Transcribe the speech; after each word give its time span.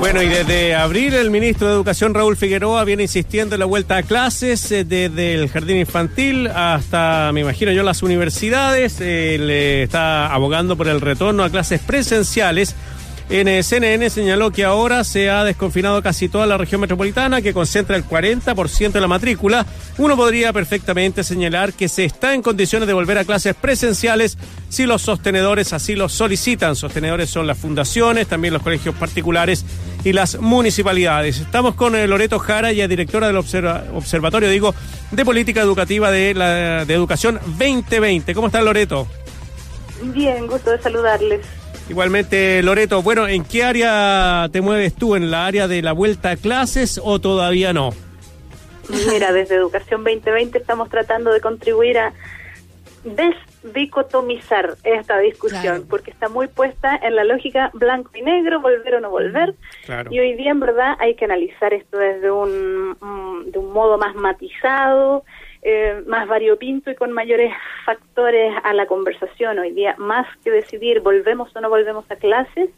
Bueno, 0.00 0.22
y 0.22 0.28
desde 0.28 0.74
abril 0.74 1.12
el 1.12 1.30
ministro 1.30 1.68
de 1.68 1.74
Educación 1.74 2.14
Raúl 2.14 2.34
Figueroa 2.34 2.84
viene 2.84 3.02
insistiendo 3.02 3.54
en 3.54 3.60
la 3.60 3.66
vuelta 3.66 3.98
a 3.98 4.02
clases 4.02 4.72
eh, 4.72 4.82
desde 4.82 5.34
el 5.34 5.50
jardín 5.50 5.76
infantil 5.76 6.46
hasta, 6.46 7.30
me 7.34 7.42
imagino 7.42 7.70
yo, 7.70 7.82
las 7.82 8.02
universidades. 8.02 8.96
Eh, 9.00 9.36
le 9.38 9.82
está 9.82 10.32
abogando 10.32 10.74
por 10.74 10.88
el 10.88 11.02
retorno 11.02 11.44
a 11.44 11.50
clases 11.50 11.82
presenciales 11.82 12.74
en 13.30 13.62
CNN 13.62 14.10
señaló 14.10 14.50
que 14.50 14.64
ahora 14.64 15.04
se 15.04 15.30
ha 15.30 15.44
desconfinado 15.44 16.02
casi 16.02 16.28
toda 16.28 16.46
la 16.46 16.58
región 16.58 16.80
metropolitana, 16.80 17.40
que 17.40 17.54
concentra 17.54 17.94
el 17.94 18.04
40% 18.04 18.90
de 18.90 19.00
la 19.00 19.06
matrícula. 19.06 19.64
Uno 19.98 20.16
podría 20.16 20.52
perfectamente 20.52 21.22
señalar 21.22 21.72
que 21.72 21.88
se 21.88 22.04
está 22.04 22.34
en 22.34 22.42
condiciones 22.42 22.88
de 22.88 22.92
volver 22.92 23.18
a 23.18 23.24
clases 23.24 23.54
presenciales 23.54 24.36
si 24.68 24.84
los 24.84 25.02
sostenedores 25.02 25.72
así 25.72 25.94
lo 25.94 26.08
solicitan. 26.08 26.74
Sostenedores 26.74 27.30
son 27.30 27.46
las 27.46 27.56
fundaciones, 27.56 28.26
también 28.26 28.52
los 28.52 28.64
colegios 28.64 28.96
particulares 28.96 29.64
y 30.02 30.12
las 30.12 30.40
municipalidades. 30.40 31.38
Estamos 31.38 31.76
con 31.76 31.94
eh, 31.94 32.08
Loreto 32.08 32.40
Jara, 32.40 32.72
ya 32.72 32.88
directora 32.88 33.28
del 33.28 33.36
Observatorio, 33.36 34.48
de 34.48 35.24
Política 35.24 35.60
Educativa 35.60 36.10
de, 36.10 36.34
la, 36.34 36.84
de 36.84 36.94
Educación 36.94 37.38
2020. 37.46 38.34
¿Cómo 38.34 38.48
está 38.48 38.60
Loreto? 38.60 39.06
Bien, 40.02 40.48
gusto 40.48 40.72
de 40.72 40.82
saludarles. 40.82 41.59
Igualmente, 41.90 42.62
Loreto, 42.62 43.02
bueno, 43.02 43.26
¿en 43.26 43.44
qué 43.44 43.64
área 43.64 44.48
te 44.52 44.60
mueves 44.60 44.94
tú? 44.94 45.16
¿En 45.16 45.32
la 45.32 45.46
área 45.46 45.66
de 45.66 45.82
la 45.82 45.90
vuelta 45.90 46.30
a 46.30 46.36
clases 46.36 47.00
o 47.02 47.18
todavía 47.18 47.72
no? 47.72 47.90
Mira, 49.10 49.32
desde 49.32 49.56
Educación 49.56 50.04
2020 50.04 50.56
estamos 50.56 50.88
tratando 50.88 51.32
de 51.32 51.40
contribuir 51.40 51.98
a 51.98 52.12
desdicotomizar 53.02 54.76
esta 54.84 55.18
discusión, 55.18 55.84
porque 55.90 56.12
está 56.12 56.28
muy 56.28 56.46
puesta 56.46 56.94
en 56.94 57.16
la 57.16 57.24
lógica 57.24 57.72
blanco 57.74 58.12
y 58.14 58.22
negro, 58.22 58.60
volver 58.60 58.94
o 58.94 59.00
no 59.00 59.10
volver. 59.10 59.56
Y 60.10 60.20
hoy 60.20 60.34
día, 60.36 60.52
en 60.52 60.60
verdad, 60.60 60.94
hay 61.00 61.16
que 61.16 61.24
analizar 61.24 61.74
esto 61.74 61.98
desde 61.98 62.30
un, 62.30 62.96
de 63.50 63.58
un 63.58 63.72
modo 63.72 63.98
más 63.98 64.14
matizado, 64.14 65.24
eh, 65.62 66.02
más 66.06 66.26
variopinto 66.26 66.90
y 66.90 66.94
con 66.94 67.12
mayores 67.12 67.52
factores 67.84 68.54
a 68.62 68.72
la 68.72 68.86
conversación 68.86 69.58
hoy 69.58 69.72
día, 69.72 69.94
más 69.98 70.26
que 70.42 70.50
decidir 70.50 71.00
volvemos 71.00 71.54
o 71.54 71.60
no 71.60 71.68
volvemos 71.68 72.10
a 72.10 72.16
clases 72.16 72.70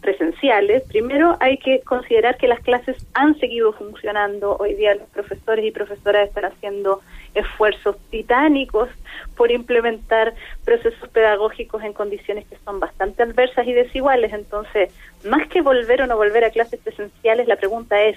presenciales, 0.00 0.82
primero 0.84 1.36
hay 1.40 1.58
que 1.58 1.80
considerar 1.80 2.38
que 2.38 2.48
las 2.48 2.60
clases 2.60 2.96
han 3.12 3.38
seguido 3.38 3.72
funcionando. 3.72 4.56
Hoy 4.58 4.74
día 4.74 4.94
los 4.94 5.08
profesores 5.10 5.64
y 5.64 5.70
profesoras 5.70 6.28
están 6.28 6.46
haciendo 6.46 7.02
esfuerzos 7.34 7.98
titánicos 8.10 8.88
por 9.36 9.50
implementar 9.50 10.34
procesos 10.64 11.08
pedagógicos 11.10 11.82
en 11.82 11.92
condiciones 11.92 12.46
que 12.46 12.56
son 12.64 12.80
bastante 12.80 13.22
adversas 13.22 13.66
y 13.66 13.74
desiguales. 13.74 14.32
Entonces, 14.32 14.90
más 15.24 15.46
que 15.48 15.60
volver 15.60 16.02
o 16.02 16.06
no 16.06 16.16
volver 16.16 16.44
a 16.44 16.50
clases 16.50 16.80
presenciales, 16.80 17.46
la 17.46 17.56
pregunta 17.56 18.02
es, 18.02 18.16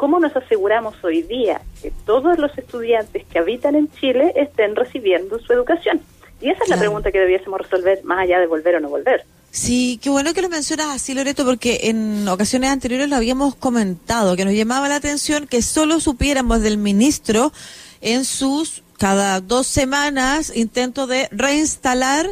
¿Cómo 0.00 0.18
nos 0.18 0.34
aseguramos 0.34 0.94
hoy 1.04 1.20
día 1.20 1.60
que 1.82 1.92
todos 2.06 2.38
los 2.38 2.56
estudiantes 2.56 3.22
que 3.30 3.38
habitan 3.38 3.74
en 3.74 3.92
Chile 4.00 4.32
estén 4.34 4.74
recibiendo 4.74 5.38
su 5.40 5.52
educación? 5.52 6.00
Y 6.40 6.48
esa 6.48 6.64
es 6.64 6.70
la 6.70 6.78
pregunta 6.78 7.12
que 7.12 7.18
debiésemos 7.18 7.60
resolver 7.60 8.02
más 8.02 8.20
allá 8.20 8.40
de 8.40 8.46
volver 8.46 8.76
o 8.76 8.80
no 8.80 8.88
volver. 8.88 9.26
Sí, 9.50 10.00
qué 10.02 10.08
bueno 10.08 10.32
que 10.32 10.40
lo 10.40 10.48
mencionas 10.48 10.86
así, 10.86 11.12
Loreto, 11.12 11.44
porque 11.44 11.80
en 11.82 12.26
ocasiones 12.28 12.70
anteriores 12.70 13.10
lo 13.10 13.16
habíamos 13.16 13.54
comentado, 13.56 14.36
que 14.36 14.46
nos 14.46 14.54
llamaba 14.54 14.88
la 14.88 14.96
atención 14.96 15.46
que 15.46 15.60
solo 15.60 16.00
supiéramos 16.00 16.62
del 16.62 16.78
ministro 16.78 17.52
en 18.00 18.24
sus 18.24 18.82
cada 18.96 19.42
dos 19.42 19.66
semanas 19.66 20.50
intento 20.54 21.06
de 21.06 21.28
reinstalar 21.30 22.26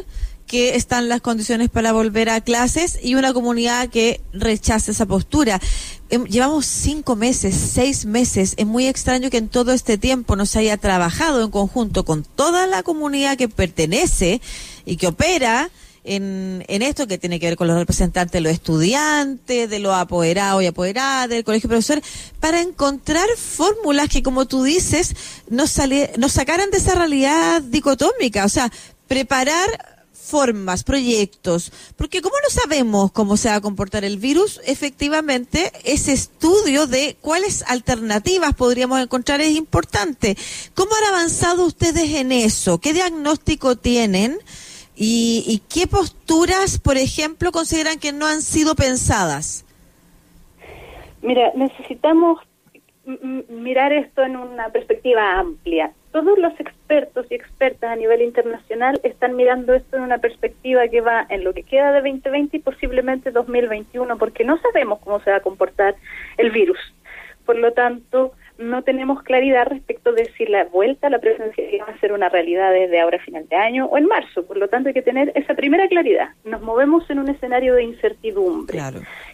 que 0.49 0.75
están 0.75 1.09
las 1.09 1.21
condiciones 1.21 1.69
para 1.69 1.93
volver 1.93 2.27
a 2.27 2.41
clases 2.41 2.97
y 3.03 3.13
una 3.13 3.33
comunidad 3.33 3.87
que 3.87 4.19
rechaza 4.33 4.91
esa 4.91 5.05
postura. 5.05 5.61
Em, 6.09 6.25
llevamos 6.25 6.65
cinco 6.65 7.15
meses, 7.15 7.55
seis 7.55 8.07
meses. 8.07 8.55
Es 8.57 8.65
muy 8.65 8.87
extraño 8.87 9.29
que 9.29 9.37
en 9.37 9.47
todo 9.47 9.73
este 9.73 9.99
tiempo 9.99 10.35
no 10.35 10.47
se 10.47 10.57
haya 10.57 10.77
trabajado 10.77 11.43
en 11.43 11.51
conjunto 11.51 12.03
con 12.03 12.23
toda 12.23 12.65
la 12.65 12.81
comunidad 12.81 13.37
que 13.37 13.47
pertenece 13.47 14.41
y 14.85 14.97
que 14.97 15.05
opera 15.05 15.69
en, 16.03 16.65
en 16.67 16.81
esto 16.81 17.05
que 17.05 17.19
tiene 17.19 17.39
que 17.39 17.45
ver 17.45 17.55
con 17.55 17.67
los 17.67 17.77
representantes 17.77 18.31
de 18.31 18.41
los 18.41 18.51
estudiantes, 18.51 19.69
de 19.69 19.77
los 19.77 19.93
apoderados 19.93 20.63
y 20.63 20.65
apoderadas, 20.65 21.29
del 21.29 21.43
colegio 21.43 21.67
de 21.67 21.75
profesores, 21.75 22.03
para 22.39 22.59
encontrar 22.59 23.27
fórmulas 23.37 24.09
que, 24.09 24.23
como 24.23 24.47
tú 24.47 24.63
dices, 24.63 25.15
nos, 25.47 25.79
nos 26.17 26.31
sacaran 26.31 26.71
de 26.71 26.77
esa 26.79 26.95
realidad 26.95 27.61
dicotómica. 27.61 28.45
O 28.45 28.49
sea, 28.49 28.71
preparar 29.07 29.88
formas, 30.29 30.83
proyectos, 30.83 31.71
porque 31.97 32.21
como 32.21 32.35
no 32.35 32.49
sabemos 32.49 33.11
cómo 33.11 33.35
se 33.35 33.49
va 33.49 33.55
a 33.55 33.61
comportar 33.61 34.05
el 34.05 34.17
virus, 34.17 34.61
efectivamente 34.65 35.71
ese 35.83 36.13
estudio 36.13 36.87
de 36.87 37.17
cuáles 37.19 37.63
alternativas 37.63 38.53
podríamos 38.53 39.01
encontrar 39.01 39.41
es 39.41 39.55
importante. 39.55 40.37
¿Cómo 40.75 40.91
han 40.95 41.15
avanzado 41.15 41.65
ustedes 41.65 42.13
en 42.15 42.31
eso? 42.31 42.77
¿Qué 42.79 42.93
diagnóstico 42.93 43.75
tienen? 43.75 44.37
¿Y, 44.95 45.43
y 45.47 45.61
qué 45.73 45.87
posturas, 45.87 46.77
por 46.77 46.97
ejemplo, 46.97 47.51
consideran 47.51 47.99
que 47.99 48.11
no 48.11 48.27
han 48.27 48.41
sido 48.41 48.75
pensadas? 48.75 49.65
Mira, 51.21 51.51
necesitamos 51.55 52.39
mirar 53.05 53.93
esto 53.93 54.23
en 54.23 54.35
una 54.35 54.69
perspectiva 54.69 55.39
amplia 55.39 55.91
todos 56.11 56.39
los 56.39 56.59
expertos 56.59 57.27
y 57.29 57.35
expertas 57.35 57.91
a 57.91 57.95
nivel 57.95 58.21
internacional 58.21 58.99
están 59.03 59.35
mirando 59.35 59.73
esto 59.73 59.97
en 59.97 60.03
una 60.03 60.17
perspectiva 60.17 60.87
que 60.87 61.01
va 61.01 61.25
en 61.29 61.43
lo 61.43 61.53
que 61.53 61.63
queda 61.63 61.91
de 61.91 62.01
2020 62.01 62.57
y 62.57 62.59
posiblemente 62.59 63.31
2021, 63.31 64.17
porque 64.17 64.43
no 64.43 64.59
sabemos 64.59 64.99
cómo 64.99 65.19
se 65.21 65.31
va 65.31 65.37
a 65.37 65.41
comportar 65.41 65.95
el 66.37 66.51
virus. 66.51 66.79
Por 67.45 67.57
lo 67.57 67.73
tanto, 67.73 68.33
no 68.57 68.83
tenemos 68.83 69.23
claridad 69.23 69.67
respecto 69.67 70.11
de 70.11 70.25
si 70.37 70.45
la 70.45 70.65
vuelta 70.65 71.07
a 71.07 71.09
la 71.09 71.19
presencialidad 71.19 71.87
va 71.87 71.93
a 71.93 71.99
ser 71.99 72.11
una 72.11 72.29
realidad 72.29 72.71
desde 72.71 72.99
ahora 72.99 73.17
a 73.17 73.23
final 73.23 73.47
de 73.47 73.55
año 73.55 73.85
o 73.85 73.97
en 73.97 74.05
marzo. 74.05 74.45
Por 74.45 74.57
lo 74.57 74.67
tanto, 74.67 74.89
hay 74.89 74.93
que 74.93 75.01
tener 75.01 75.31
esa 75.35 75.53
primera 75.53 75.87
claridad. 75.87 76.29
Nos 76.43 76.61
movemos 76.61 77.09
en 77.09 77.19
un 77.19 77.29
escenario 77.29 77.75
de 77.75 77.83
incertidumbre. 77.83 78.79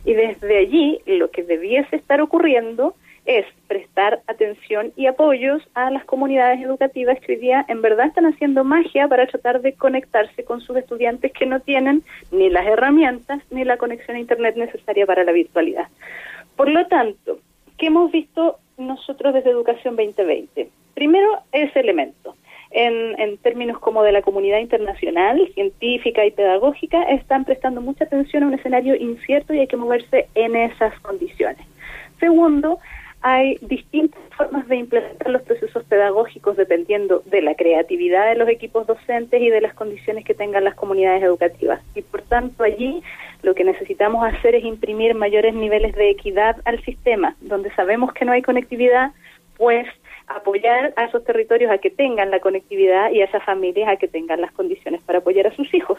Y 0.06 0.14
desde 0.14 0.58
allí, 0.58 1.02
lo 1.06 1.32
que 1.32 1.44
debiese 1.44 1.96
estar 1.96 2.22
ocurriendo 2.22 2.96
es 3.26 3.46
prestar 3.68 4.22
atención 4.28 4.94
y 4.96 5.08
apoyos 5.08 5.62
a 5.74 5.90
las 5.90 6.06
comunidades 6.06 6.62
educativas 6.62 7.20
que 7.20 7.34
hoy 7.34 7.40
día 7.40 7.66
en 7.68 7.82
verdad 7.82 8.08
están 8.08 8.26
haciendo 8.26 8.64
magia 8.64 9.08
para 9.08 9.26
tratar 9.28 9.62
de 9.62 9.74
conectarse 9.74 10.44
con 10.44 10.62
sus 10.62 10.78
estudiantes 10.78 11.32
que 11.34 11.46
no 11.46 11.60
tienen 11.60 12.04
ni 12.32 12.50
las 12.50 12.66
herramientas 12.68 13.42
ni 13.50 13.64
la 13.64 13.78
conexión 13.78 14.18
a 14.18 14.20
Internet 14.20 14.56
necesaria 14.56 15.06
para 15.06 15.24
la 15.24 15.32
virtualidad. 15.32 15.88
Por 16.56 16.70
lo 16.70 16.86
tanto, 16.88 17.40
¿qué 17.78 17.88
hemos 17.88 18.12
visto 18.12 18.60
nosotros 18.78 19.34
desde 19.34 19.50
Educación 19.50 19.96
2020? 19.96 20.70
Primero, 20.94 21.40
ese 21.52 21.80
elemento. 21.80 22.36
En, 22.72 23.20
en, 23.20 23.38
términos 23.38 23.80
como 23.80 24.04
de 24.04 24.12
la 24.12 24.22
comunidad 24.22 24.60
internacional, 24.60 25.50
científica 25.54 26.26
y 26.26 26.32
pedagógica, 26.32 27.04
están 27.04 27.46
prestando 27.46 27.80
mucha 27.80 28.04
atención 28.04 28.44
a 28.44 28.48
un 28.48 28.54
escenario 28.54 28.96
incierto 28.96 29.54
y 29.54 29.60
hay 29.60 29.68
que 29.68 29.78
moverse 29.78 30.28
en 30.36 30.58
esas 30.58 31.00
condiciones. 31.00 31.66
Segundo, 32.20 32.80
hay 33.28 33.58
distintas 33.62 34.22
formas 34.38 34.68
de 34.68 34.76
implementar 34.76 35.32
los 35.32 35.42
procesos 35.42 35.84
pedagógicos 35.86 36.58
dependiendo 36.58 37.24
de 37.26 37.42
la 37.42 37.56
creatividad 37.56 38.30
de 38.30 38.36
los 38.36 38.48
equipos 38.48 38.86
docentes 38.86 39.42
y 39.42 39.50
de 39.50 39.62
las 39.62 39.74
condiciones 39.74 40.24
que 40.24 40.36
tengan 40.36 40.64
las 40.64 40.76
comunidades 40.76 41.24
educativas. 41.24 41.82
Y 41.96 42.04
por 42.04 42.22
tanto 42.22 42.64
allí 42.64 43.02
lo 43.42 43.56
que 43.56 43.64
necesitamos 43.64 44.24
hacer 44.24 44.54
es 44.54 44.64
imprimir 44.64 45.16
mayores 45.16 45.56
niveles 45.56 45.96
de 45.96 46.12
equidad 46.12 46.58
al 46.66 46.80
sistema, 46.84 47.36
donde 47.42 47.74
sabemos 47.74 48.14
que 48.14 48.26
no 48.26 48.32
hay 48.32 48.44
conectividad, 48.44 49.12
pues 49.58 49.88
apoyar 50.28 50.94
a 50.96 51.06
esos 51.06 51.24
territorios 51.24 51.72
a 51.72 51.80
que 51.80 51.90
tengan 51.90 52.30
la 52.30 52.40
conectividad 52.40 53.10
y 53.10 53.22
a 53.22 53.26
esas 53.26 53.44
familias 53.44 53.90
a 53.90 53.96
que 53.96 54.08
tengan 54.08 54.40
las 54.40 54.52
condiciones 54.52 55.02
para 55.02 55.18
apoyar 55.18 55.48
a 55.48 55.56
sus 55.56 55.74
hijos. 55.74 55.98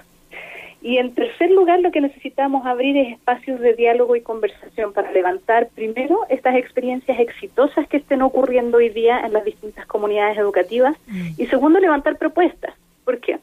Y 0.86 0.98
en 0.98 1.14
tercer 1.14 1.50
lugar, 1.50 1.80
lo 1.80 1.90
que 1.90 2.00
necesitamos 2.00 2.64
abrir 2.64 2.96
es 2.96 3.14
espacios 3.14 3.58
de 3.58 3.74
diálogo 3.74 4.14
y 4.14 4.20
conversación 4.20 4.92
para 4.92 5.10
levantar 5.10 5.68
primero 5.74 6.20
estas 6.28 6.54
experiencias 6.54 7.18
exitosas 7.18 7.88
que 7.88 7.96
estén 7.96 8.22
ocurriendo 8.22 8.76
hoy 8.76 8.90
día 8.90 9.18
en 9.18 9.32
las 9.32 9.44
distintas 9.44 9.84
comunidades 9.86 10.38
educativas 10.38 10.96
mm. 11.08 11.30
y 11.38 11.46
segundo, 11.48 11.80
levantar 11.80 12.18
propuestas. 12.18 12.72
¿Por 13.04 13.18
qué? 13.18 13.40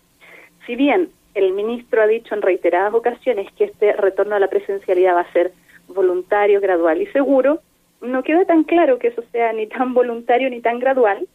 Si 0.66 0.78
bien 0.78 1.10
el 1.36 1.52
ministro 1.52 2.02
ha 2.02 2.08
dicho 2.08 2.34
en 2.34 2.42
reiteradas 2.42 2.94
ocasiones 2.94 3.52
que 3.58 3.66
este 3.66 3.92
retorno 3.92 4.36
a 4.36 4.40
la 4.40 4.48
presencialidad 4.48 5.16
va 5.16 5.22
a 5.28 5.34
ser 5.34 5.52
voluntario, 5.90 6.62
gradual 6.62 7.02
y 7.02 7.08
seguro, 7.08 7.60
no 8.00 8.24
queda 8.24 8.46
tan 8.46 8.64
claro 8.64 9.00
que 9.00 9.10
eso 9.10 9.22
sea 9.34 9.52
ni 9.52 9.68
tan 9.68 9.94
voluntario 9.94 10.50
ni 10.50 10.62
tan 10.62 10.80
gradual, 10.80 11.28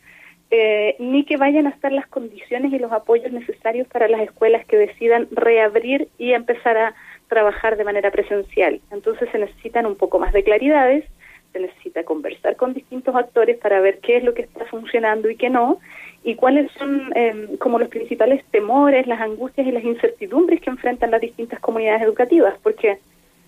eh, 0.50 0.96
ni 0.98 1.24
que 1.24 1.36
vayan 1.36 1.66
a 1.66 1.70
estar 1.70 1.92
las 1.92 2.06
condiciones 2.06 2.72
y 2.72 2.78
los 2.78 2.92
apoyos 2.92 3.32
necesarios 3.32 3.86
para 3.88 4.08
las 4.08 4.22
escuelas 4.22 4.64
que 4.66 4.76
decidan 4.76 5.28
reabrir 5.30 6.08
y 6.18 6.32
empezar 6.32 6.76
a 6.76 6.94
trabajar 7.28 7.76
de 7.76 7.84
manera 7.84 8.10
presencial. 8.10 8.80
Entonces 8.90 9.28
se 9.30 9.38
necesitan 9.38 9.86
un 9.86 9.96
poco 9.96 10.18
más 10.18 10.32
de 10.32 10.44
claridades, 10.44 11.04
se 11.52 11.60
necesita 11.60 12.04
conversar 12.04 12.56
con 12.56 12.74
distintos 12.74 13.14
actores 13.14 13.58
para 13.58 13.80
ver 13.80 13.98
qué 14.00 14.16
es 14.16 14.24
lo 14.24 14.34
que 14.34 14.42
está 14.42 14.64
funcionando 14.66 15.30
y 15.30 15.36
qué 15.36 15.50
no, 15.50 15.78
y 16.24 16.34
cuáles 16.34 16.70
son 16.72 17.12
em, 17.14 17.56
como 17.58 17.78
los 17.78 17.88
principales 17.88 18.44
temores, 18.50 19.06
las 19.06 19.20
angustias 19.20 19.66
y 19.66 19.72
las 19.72 19.84
incertidumbres 19.84 20.60
que 20.60 20.70
enfrentan 20.70 21.10
las 21.10 21.20
distintas 21.20 21.60
comunidades 21.60 22.02
educativas, 22.02 22.54
porque 22.62 22.98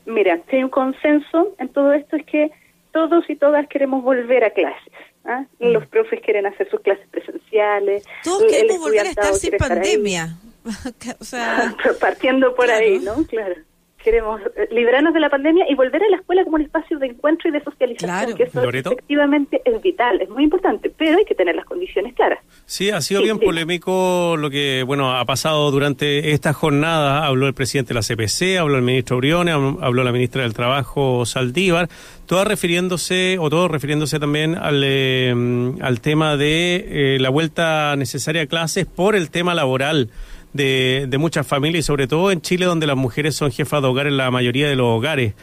Mira, 0.06 0.40
si 0.48 0.56
hay 0.56 0.64
un 0.64 0.70
consenso 0.70 1.54
en 1.58 1.68
todo 1.68 1.92
esto 1.92 2.16
es 2.16 2.24
que 2.26 2.50
todos 2.92 3.28
y 3.28 3.36
todas 3.36 3.66
queremos 3.68 4.02
volver 4.02 4.44
a 4.44 4.50
clases. 4.50 4.92
¿Ah? 5.30 5.46
Mm. 5.58 5.72
Los 5.72 5.86
profes 5.86 6.20
quieren 6.20 6.46
hacer 6.46 6.68
sus 6.70 6.80
clases 6.80 7.06
presenciales. 7.08 8.04
Todos 8.24 8.44
queremos 8.50 8.80
volver 8.80 9.06
a 9.06 9.10
estar 9.10 9.34
sin 9.34 9.56
pandemia. 9.56 10.36
o 11.20 11.24
sea... 11.24 11.74
Partiendo 12.00 12.54
por 12.54 12.70
ahí, 12.70 12.98
¿no? 12.98 13.24
Claro 13.26 13.54
queremos 14.02 14.40
eh, 14.56 14.68
librarnos 14.70 15.14
de 15.14 15.20
la 15.20 15.28
pandemia 15.28 15.66
y 15.68 15.74
volver 15.74 16.02
a 16.02 16.08
la 16.08 16.16
escuela 16.16 16.44
como 16.44 16.56
un 16.56 16.62
espacio 16.62 16.98
de 16.98 17.06
encuentro 17.06 17.48
y 17.48 17.52
de 17.52 17.62
socialización, 17.62 18.36
que 18.36 18.44
eso 18.44 18.62
efectivamente 18.62 19.60
es 19.64 19.80
vital, 19.82 20.20
es 20.20 20.28
muy 20.28 20.44
importante, 20.44 20.90
pero 20.96 21.18
hay 21.18 21.24
que 21.24 21.34
tener 21.34 21.54
las 21.54 21.64
condiciones 21.64 22.14
claras. 22.14 22.38
Sí, 22.66 22.90
ha 22.90 23.00
sido 23.00 23.22
bien 23.22 23.38
polémico 23.38 24.36
lo 24.38 24.50
que 24.50 24.82
bueno 24.86 25.16
ha 25.16 25.24
pasado 25.24 25.70
durante 25.70 26.32
esta 26.32 26.52
jornada. 26.52 27.26
Habló 27.26 27.46
el 27.46 27.54
presidente 27.54 27.94
de 27.94 28.00
la 28.00 28.02
CPC, 28.02 28.58
habló 28.58 28.76
el 28.76 28.82
ministro 28.82 29.18
Briones, 29.18 29.54
habló 29.54 30.04
la 30.04 30.12
ministra 30.12 30.42
del 30.42 30.54
Trabajo 30.54 31.26
Saldívar, 31.26 31.88
todas 32.26 32.46
refiriéndose, 32.46 33.36
o 33.38 33.50
todos 33.50 33.70
refiriéndose 33.70 34.18
también 34.18 34.54
al, 34.54 34.82
eh, 34.84 35.34
al 35.80 36.00
tema 36.00 36.36
de 36.36 37.16
eh, 37.16 37.18
la 37.20 37.28
vuelta 37.28 37.96
necesaria 37.96 38.42
a 38.42 38.46
clases 38.46 38.86
por 38.86 39.16
el 39.16 39.30
tema 39.30 39.54
laboral 39.54 40.10
de, 40.52 41.06
de 41.08 41.18
muchas 41.18 41.46
familias 41.46 41.80
y 41.80 41.86
sobre 41.86 42.06
todo 42.06 42.30
en 42.30 42.40
Chile 42.40 42.66
donde 42.66 42.86
las 42.86 42.96
mujeres 42.96 43.36
son 43.36 43.50
jefas 43.50 43.82
de 43.82 43.88
hogar 43.88 44.06
en 44.06 44.16
la 44.16 44.30
mayoría 44.30 44.68
de 44.68 44.76
los 44.76 44.86
hogares. 44.86 45.34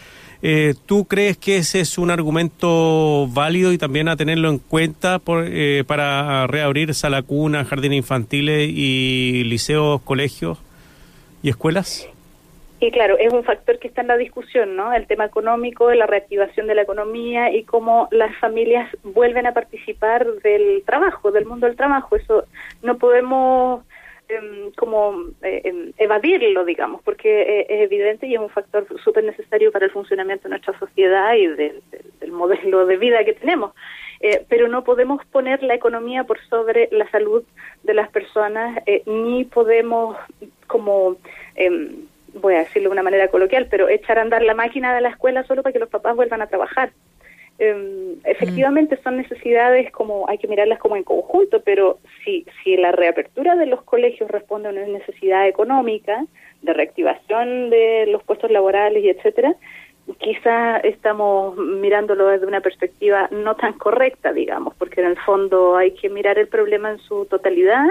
Eh, 0.42 0.76
¿Tú 0.86 1.06
crees 1.06 1.38
que 1.38 1.58
ese 1.58 1.80
es 1.80 1.98
un 1.98 2.12
argumento 2.12 3.28
válido 3.30 3.74
y 3.74 3.78
también 3.78 4.08
a 4.08 4.16
tenerlo 4.16 4.50
en 4.50 4.60
cuenta 4.60 5.18
por, 5.20 5.46
eh, 5.48 5.84
para 5.88 6.46
reabrir 6.46 6.94
sala 6.94 7.24
cuna, 7.24 7.66
jardines 7.66 7.98
infantiles 7.98 8.70
y 8.70 9.44
liceos, 9.46 10.02
colegios 10.04 10.60
y 11.42 11.50
escuelas? 11.50 12.08
Y 12.80 12.92
claro, 12.92 13.18
es 13.18 13.34
un 13.34 13.44
factor 13.44 13.80
que 13.80 13.88
está 13.88 14.02
en 14.02 14.08
la 14.08 14.18
discusión, 14.18 14.76
¿no? 14.76 14.94
El 14.94 15.08
tema 15.08 15.26
económico, 15.26 15.92
la 15.92 16.06
reactivación 16.06 16.68
de 16.68 16.76
la 16.76 16.84
economía 16.84 17.52
y 17.52 17.64
cómo 17.64 18.08
las 18.12 18.36
familias 18.38 18.96
vuelven 19.04 19.48
a 19.48 19.54
participar 19.54 20.28
del 20.44 20.84
trabajo, 20.86 21.32
del 21.32 21.48
mundo 21.48 21.66
del 21.66 21.76
trabajo. 21.76 22.16
Eso 22.16 22.44
no 22.84 23.00
podemos 23.00 23.84
Em, 24.30 24.72
como 24.72 25.30
eh, 25.42 25.62
em, 25.64 25.94
evadirlo, 25.98 26.66
digamos, 26.66 27.02
porque 27.02 27.44
eh, 27.44 27.66
es 27.70 27.82
evidente 27.82 28.28
y 28.28 28.34
es 28.34 28.42
un 28.42 28.50
factor 28.50 28.86
súper 29.02 29.24
necesario 29.24 29.72
para 29.72 29.86
el 29.86 29.92
funcionamiento 29.92 30.44
de 30.44 30.50
nuestra 30.50 30.78
sociedad 30.78 31.34
y 31.36 31.48
del 31.48 32.32
modelo 32.32 32.86
de 32.86 32.98
vida 32.98 33.24
que 33.24 33.32
tenemos. 33.32 33.72
Eh, 34.20 34.44
pero 34.50 34.68
no 34.68 34.84
podemos 34.84 35.26
poner 35.28 35.64
la 35.64 35.76
economía 35.76 36.26
por 36.26 36.42
sobre 36.50 36.90
la 36.92 37.10
salud 37.10 37.44
de 37.84 37.94
las 37.94 38.10
personas, 38.10 38.84
ni 39.06 39.46
podemos 39.46 40.18
como 40.68 41.16
em, 41.56 42.08
voy 42.34 42.56
a 42.56 42.60
decirlo 42.60 42.90
de 42.90 42.94
una 42.94 43.04
manera 43.04 43.30
coloquial, 43.30 43.68
pero 43.72 43.88
echar 43.88 44.20
a 44.20 44.24
andar 44.24 44.44
la 44.44 44.56
máquina 44.56 44.94
de 44.94 45.02
la 45.02 45.10
escuela 45.10 45.46
solo 45.46 45.64
para 45.64 45.72
que 45.72 45.80
los 45.80 45.90
papás 45.90 46.18
vuelvan 46.18 46.42
a 46.42 46.48
trabajar. 46.48 46.92
Em, 47.60 48.20
efectivamente 48.24 49.00
son 49.04 49.18
necesidades 49.18 49.92
como 49.92 50.30
hay 50.30 50.38
que 50.38 50.48
mirarlas 50.48 50.78
como 50.78 50.96
en 50.96 51.04
conjunto, 51.04 51.62
pero 51.64 51.98
si, 52.24 52.46
si 52.64 52.78
la 52.78 52.92
reapertura 52.92 53.56
de 53.56 53.66
los 53.66 53.82
colegios 53.82 54.30
responde 54.30 54.68
a 54.68 54.72
una 54.72 54.86
necesidad 54.86 55.48
económica, 55.48 56.24
de 56.62 56.74
reactivación 56.74 57.70
de 57.70 58.06
los 58.08 58.24
puestos 58.24 58.52
laborales 58.52 59.04
y 59.04 59.10
etcétera, 59.10 59.56
quizá 60.20 60.78
estamos 60.78 61.58
mirándolo 61.58 62.28
desde 62.28 62.46
una 62.46 62.62
perspectiva 62.62 63.28
no 63.32 63.56
tan 63.56 63.74
correcta, 63.74 64.34
digamos, 64.34 64.76
porque 64.76 65.02
en 65.02 65.08
el 65.08 65.18
fondo 65.18 65.76
hay 65.76 65.92
que 65.92 66.10
mirar 66.10 66.38
el 66.38 66.48
problema 66.48 66.92
en 66.92 67.00
su 67.00 67.26
totalidad 67.26 67.86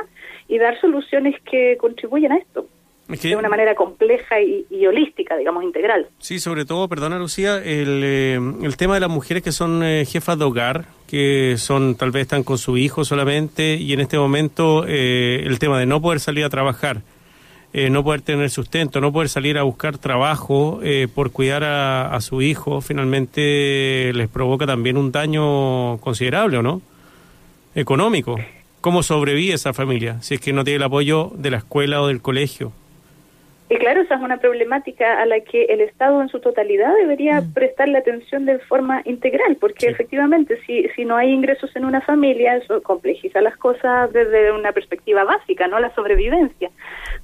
y 0.48 0.58
dar 0.58 0.80
soluciones 0.80 1.34
que 1.42 1.76
contribuyan 1.76 2.32
a 2.32 2.38
esto 2.38 2.66
de 3.08 3.36
una 3.36 3.48
manera 3.48 3.74
compleja 3.74 4.40
y, 4.40 4.86
holística, 4.86 5.36
digamos, 5.36 5.62
integral. 5.64 6.08
Sí, 6.18 6.40
sobre 6.40 6.64
todo, 6.64 6.88
perdona 6.88 7.18
Lucía, 7.18 7.58
el, 7.58 8.02
eh, 8.04 8.40
el 8.62 8.76
tema 8.76 8.94
de 8.94 9.00
las 9.00 9.10
mujeres 9.10 9.42
que 9.42 9.52
son 9.52 9.82
eh, 9.82 10.04
jefas 10.04 10.38
de 10.38 10.44
hogar, 10.44 10.86
que 11.06 11.56
son 11.56 11.94
tal 11.94 12.10
vez 12.10 12.22
están 12.22 12.42
con 12.42 12.58
su 12.58 12.76
hijo 12.76 13.04
solamente 13.04 13.74
y 13.74 13.92
en 13.92 14.00
este 14.00 14.18
momento 14.18 14.84
eh, 14.86 15.42
el 15.44 15.58
tema 15.58 15.78
de 15.78 15.86
no 15.86 16.00
poder 16.02 16.20
salir 16.20 16.44
a 16.44 16.50
trabajar, 16.50 17.02
no 17.90 18.02
poder 18.02 18.22
tener 18.22 18.48
sustento, 18.48 19.02
no 19.02 19.12
poder 19.12 19.28
salir 19.28 19.58
a 19.58 19.62
buscar 19.62 19.98
trabajo 19.98 20.80
por 21.14 21.30
cuidar 21.30 21.62
a, 21.62 22.08
a, 22.14 22.22
su 22.22 22.40
hijo, 22.40 22.80
finalmente 22.80 24.12
les 24.14 24.30
provoca 24.30 24.66
también 24.66 24.96
un 24.96 25.12
daño 25.12 25.98
considerable, 25.98 26.56
¿o 26.56 26.62
no? 26.62 26.80
Económico. 27.74 28.36
¿Cómo 28.80 29.02
sobrevive 29.02 29.52
esa 29.52 29.74
familia 29.74 30.22
si 30.22 30.36
es 30.36 30.40
que 30.40 30.54
no 30.54 30.64
tiene 30.64 30.76
el 30.76 30.84
apoyo 30.84 31.32
de 31.34 31.50
la 31.50 31.58
escuela 31.58 32.00
o 32.00 32.06
del 32.06 32.22
colegio? 32.22 32.72
Y 33.68 33.78
claro, 33.78 34.02
esa 34.02 34.14
es 34.14 34.20
una 34.20 34.36
problemática 34.36 35.20
a 35.20 35.26
la 35.26 35.40
que 35.40 35.64
el 35.64 35.80
Estado 35.80 36.22
en 36.22 36.28
su 36.28 36.38
totalidad 36.38 36.94
debería 36.94 37.40
mm. 37.40 37.52
prestarle 37.52 37.98
atención 37.98 38.46
de 38.46 38.60
forma 38.60 39.02
integral, 39.04 39.56
porque 39.56 39.88
efectivamente 39.88 40.60
si, 40.66 40.88
si 40.90 41.04
no 41.04 41.16
hay 41.16 41.30
ingresos 41.30 41.74
en 41.74 41.84
una 41.84 42.00
familia, 42.00 42.56
eso 42.56 42.80
complejiza 42.82 43.40
las 43.40 43.56
cosas 43.56 44.12
desde 44.12 44.52
una 44.52 44.70
perspectiva 44.70 45.24
básica, 45.24 45.66
no 45.66 45.80
la 45.80 45.92
sobrevivencia. 45.96 46.70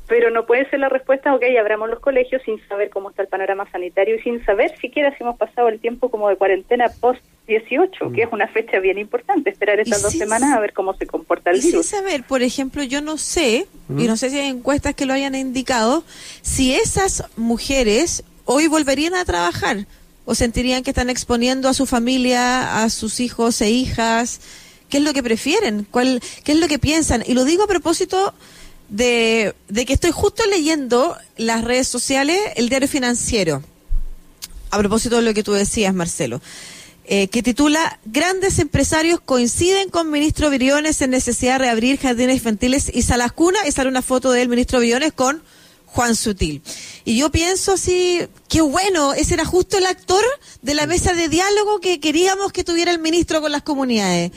Pero 0.08 0.30
no 0.30 0.44
puede 0.44 0.68
ser 0.68 0.80
la 0.80 0.88
respuesta, 0.88 1.32
ok, 1.32 1.44
abramos 1.60 1.88
los 1.88 2.00
colegios 2.00 2.42
sin 2.42 2.60
saber 2.66 2.90
cómo 2.90 3.10
está 3.10 3.22
el 3.22 3.28
panorama 3.28 3.70
sanitario 3.70 4.16
y 4.16 4.22
sin 4.22 4.44
saber 4.44 4.76
siquiera 4.78 5.16
si 5.16 5.22
hemos 5.22 5.38
pasado 5.38 5.68
el 5.68 5.78
tiempo 5.78 6.10
como 6.10 6.28
de 6.28 6.36
cuarentena 6.36 6.86
post 7.00 7.22
18, 7.46 8.12
que 8.12 8.22
es 8.22 8.28
una 8.32 8.46
fecha 8.48 8.78
bien 8.78 8.98
importante, 8.98 9.50
esperar 9.50 9.80
estas 9.80 10.02
dos 10.02 10.12
semanas 10.12 10.52
a 10.52 10.60
ver 10.60 10.72
cómo 10.72 10.94
se 10.94 11.06
comporta 11.06 11.50
el 11.50 11.60
virus. 11.60 11.86
Sin 11.86 11.98
saber, 11.98 12.24
por 12.24 12.42
ejemplo, 12.42 12.82
yo 12.82 13.00
no 13.00 13.18
sé, 13.18 13.66
y 13.90 14.06
no 14.06 14.16
sé 14.16 14.30
si 14.30 14.38
hay 14.38 14.48
encuestas 14.48 14.94
que 14.94 15.06
lo 15.06 15.12
hayan 15.12 15.34
indicado, 15.34 16.04
si 16.40 16.74
esas 16.74 17.24
mujeres 17.36 18.22
hoy 18.44 18.68
volverían 18.68 19.14
a 19.14 19.24
trabajar 19.24 19.86
o 20.24 20.34
sentirían 20.34 20.82
que 20.84 20.90
están 20.90 21.10
exponiendo 21.10 21.68
a 21.68 21.74
su 21.74 21.86
familia, 21.86 22.82
a 22.82 22.90
sus 22.90 23.18
hijos 23.18 23.60
e 23.60 23.70
hijas, 23.70 24.40
qué 24.88 24.98
es 24.98 25.02
lo 25.02 25.12
que 25.12 25.22
prefieren, 25.22 25.86
cuál, 25.90 26.22
qué 26.44 26.52
es 26.52 26.58
lo 26.58 26.68
que 26.68 26.78
piensan. 26.78 27.24
Y 27.26 27.34
lo 27.34 27.44
digo 27.44 27.64
a 27.64 27.66
propósito 27.66 28.34
de, 28.88 29.54
de 29.68 29.84
que 29.84 29.94
estoy 29.94 30.12
justo 30.12 30.44
leyendo 30.48 31.16
las 31.36 31.64
redes 31.64 31.88
sociales, 31.88 32.38
el 32.54 32.68
diario 32.68 32.88
financiero, 32.88 33.62
a 34.70 34.78
propósito 34.78 35.16
de 35.16 35.22
lo 35.22 35.34
que 35.34 35.42
tú 35.42 35.52
decías, 35.52 35.92
Marcelo. 35.92 36.40
Eh, 37.04 37.26
que 37.28 37.42
titula 37.42 37.98
Grandes 38.04 38.60
empresarios 38.60 39.20
coinciden 39.20 39.88
con 39.88 40.10
ministro 40.10 40.50
Briones 40.50 41.02
en 41.02 41.10
necesidad 41.10 41.54
de 41.54 41.58
reabrir 41.58 41.98
jardines 41.98 42.36
infantiles 42.36 42.90
y 42.94 43.02
salas 43.02 43.32
cuna 43.32 43.58
y 43.66 43.72
sale 43.72 43.88
una 43.88 44.02
foto 44.02 44.30
del 44.30 44.48
ministro 44.48 44.78
Briones 44.78 45.12
con 45.12 45.42
Juan 45.86 46.14
Sutil. 46.14 46.62
Y 47.04 47.18
yo 47.18 47.30
pienso 47.30 47.72
así, 47.72 48.20
qué 48.48 48.60
bueno, 48.60 49.14
ese 49.14 49.34
era 49.34 49.44
justo 49.44 49.78
el 49.78 49.86
actor 49.86 50.24
de 50.62 50.74
la 50.74 50.86
mesa 50.86 51.12
de 51.12 51.28
diálogo 51.28 51.80
que 51.80 52.00
queríamos 52.00 52.52
que 52.52 52.64
tuviera 52.64 52.92
el 52.92 52.98
ministro 52.98 53.40
con 53.40 53.52
las 53.52 53.62
comunidades. 53.62 54.30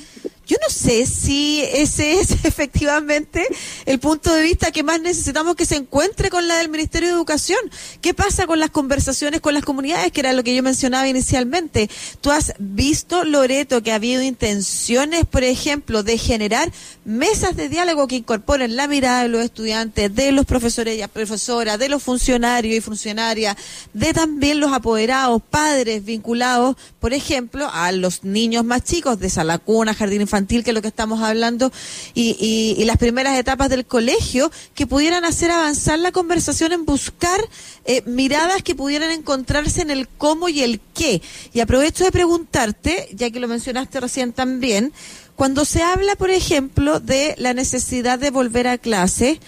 Yo 0.46 0.58
no 0.62 0.70
sé 0.70 1.06
si 1.06 1.62
ese 1.62 2.20
es 2.20 2.32
efectivamente 2.44 3.48
el 3.86 4.00
punto 4.00 4.34
de 4.34 4.44
vista 4.44 4.72
que 4.72 4.84
más 4.84 5.02
necesitamos 5.02 5.56
que 5.56 5.66
se 5.66 5.76
encuentre 5.76 6.30
con 6.30 6.48
la 6.48 6.58
del 6.58 6.70
Ministerio 6.70 7.10
de 7.10 7.16
Educación. 7.16 7.60
¿Qué 8.02 8.14
pasa 8.14 8.46
con 8.46 8.60
las 8.60 8.70
conversaciones 8.70 9.42
con 9.42 9.54
las 9.54 9.64
comunidades, 9.64 10.12
que 10.12 10.20
era 10.20 10.34
lo 10.34 10.44
que 10.44 10.56
yo 10.56 10.62
mencionaba 10.62 11.08
inicialmente? 11.08 11.90
¿Tú 12.22 12.32
has 12.32 12.54
visto, 12.60 13.24
Loreto, 13.24 13.82
que 13.82 13.92
ha 13.92 13.96
habido 13.96 14.22
intenciones, 14.22 15.26
por 15.26 15.44
ejemplo, 15.44 16.04
de 16.04 16.18
generar 16.18 16.72
mesas 17.04 17.56
de 17.56 17.70
diálogo 17.70 18.08
que 18.08 18.16
incorporen 18.16 18.76
la 18.76 18.88
mirada 18.88 19.24
de 19.24 19.30
los 19.30 19.44
estudiantes, 19.44 20.14
de 20.14 20.32
los 20.32 20.46
profesores 20.46 21.00
y 21.02 21.08
profesoras, 21.08 21.80
de 21.80 21.90
los 21.90 22.04
funcionarios 22.04 22.76
y 22.76 22.82
funcionarias, 22.82 23.56
de 23.94 24.14
también 24.14 24.60
los 24.60 24.74
apoderados, 24.74 25.42
padres 25.50 26.04
vinculados, 26.04 26.76
por 27.00 27.14
ejemplo, 27.14 27.70
a 27.72 27.92
los 27.92 28.24
niños 28.24 28.64
más 28.64 28.84
chicos 28.84 29.20
de 29.20 29.30
Salacuna, 29.30 29.94
Jardín 29.94 30.22
Infantil, 30.22 30.35
que 30.46 30.72
es 30.72 30.74
lo 30.74 30.82
que 30.82 30.88
estamos 30.88 31.22
hablando, 31.22 31.72
y, 32.14 32.84
las 32.86 32.98
primeras 32.98 33.38
etapas 33.38 33.70
del 33.70 33.86
colegio, 33.86 34.52
que 34.74 34.86
pudieran 34.86 35.24
hacer 35.26 35.52
avanzar 35.52 35.98
la 36.00 36.12
conversación 36.12 36.74
en 36.74 36.86
buscar 36.86 37.40
eh, 37.86 38.04
miradas 38.06 38.62
que 38.62 38.76
pudieran 38.76 39.12
encontrarse 39.12 39.82
en 39.82 39.92
el 39.92 40.08
cómo 40.08 40.50
y 40.50 40.62
el 40.62 40.80
qué. 40.94 41.22
Y 41.54 41.62
aprovecho 41.62 42.04
de 42.04 42.12
preguntarte, 42.12 43.10
ya 43.14 43.32
que 43.32 43.40
lo 43.40 43.48
mencionaste 43.48 44.00
recién 44.00 44.34
también, 44.34 44.94
cuando 45.36 45.66
se 45.66 45.82
habla, 45.82 46.16
por 46.16 46.30
ejemplo, 46.30 47.00
de 47.00 47.36
la 47.38 47.54
necesidad 47.54 48.20
de 48.20 48.32
volver 48.32 48.68
a 48.68 48.78
clase, 48.78 49.40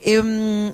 em, 0.00 0.72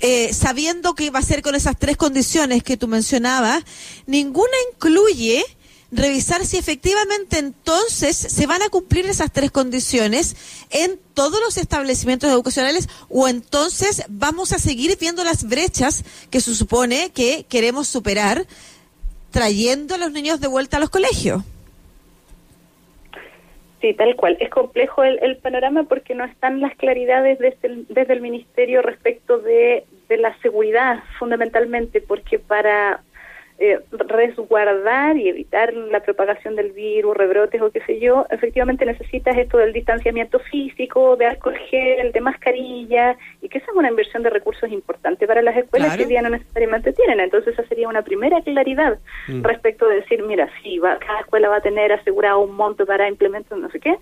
eh, 0.00 0.32
sabiendo 0.34 0.94
que 0.94 1.10
va 1.10 1.20
a 1.20 1.22
ser 1.22 1.42
con 1.42 1.54
esas 1.54 1.78
tres 1.78 1.96
condiciones 1.96 2.62
que 2.62 2.76
tú 2.76 2.88
mencionabas, 2.88 3.62
ninguna 4.06 4.56
incluye 4.72 5.44
revisar 5.92 6.44
si 6.46 6.56
efectivamente 6.56 7.38
entonces 7.38 8.16
se 8.16 8.46
van 8.46 8.62
a 8.62 8.70
cumplir 8.70 9.04
esas 9.06 9.30
tres 9.30 9.50
condiciones 9.50 10.64
en 10.70 10.98
todos 11.12 11.38
los 11.40 11.58
establecimientos 11.58 12.30
educacionales 12.30 12.88
o 13.10 13.28
entonces 13.28 14.04
vamos 14.08 14.52
a 14.52 14.58
seguir 14.58 14.96
viendo 14.98 15.22
las 15.22 15.46
brechas 15.46 16.02
que 16.30 16.40
se 16.40 16.54
supone 16.54 17.10
que 17.10 17.44
queremos 17.48 17.88
superar 17.88 18.46
trayendo 19.30 19.94
a 19.94 19.98
los 19.98 20.12
niños 20.12 20.40
de 20.40 20.48
vuelta 20.48 20.78
a 20.78 20.80
los 20.80 20.90
colegios. 20.90 21.42
Sí, 23.82 23.94
tal 23.94 24.14
cual. 24.16 24.36
Es 24.40 24.48
complejo 24.48 25.02
el, 25.02 25.36
panorama 25.38 25.84
porque 25.84 26.14
no 26.14 26.24
están 26.24 26.60
las 26.60 26.74
claridades 26.76 27.38
desde 27.38 28.12
el, 28.12 28.20
Ministerio 28.20 28.80
respecto 28.80 29.38
de 29.38 29.84
la 30.08 30.38
seguridad, 30.40 31.02
fundamentalmente, 31.18 32.00
porque 32.00 32.38
para 32.38 33.02
eh, 33.58 33.80
resguardar 33.90 35.16
y 35.16 35.28
evitar 35.28 35.72
la 35.74 36.00
propagación 36.00 36.56
del 36.56 36.72
virus, 36.72 37.16
rebrotes 37.16 37.60
o 37.62 37.70
qué 37.70 37.80
sé 37.82 38.00
yo, 38.00 38.26
efectivamente 38.30 38.84
necesitas 38.84 39.36
esto 39.36 39.58
del 39.58 39.72
distanciamiento 39.72 40.38
físico, 40.40 41.16
de 41.16 41.26
alcohol 41.26 41.56
gel, 41.70 42.12
de 42.12 42.20
mascarilla, 42.20 43.16
y 43.40 43.48
que 43.48 43.58
esa 43.58 43.70
es 43.70 43.76
una 43.76 43.90
inversión 43.90 44.22
de 44.22 44.30
recursos 44.30 44.70
importante 44.70 45.26
para 45.26 45.42
las 45.42 45.56
escuelas 45.56 45.96
que 45.96 46.04
hoy 46.04 46.08
día 46.08 46.22
no 46.22 46.30
necesariamente 46.30 46.92
tienen. 46.92 47.20
Entonces 47.20 47.54
esa 47.54 47.68
sería 47.68 47.88
una 47.88 48.02
primera 48.02 48.40
claridad 48.42 48.98
mm. 49.28 49.42
respecto 49.42 49.88
de 49.88 49.96
decir, 49.96 50.22
mira, 50.22 50.48
sí, 50.62 50.78
va, 50.78 50.98
cada 50.98 51.20
escuela 51.20 51.48
va 51.48 51.56
a 51.56 51.62
tener 51.62 51.92
asegurado 51.92 52.40
un 52.40 52.54
monto 52.54 52.86
para 52.86 53.08
implementar 53.08 53.58
no 53.58 53.70
sé 53.70 53.80
qué, 53.80 53.96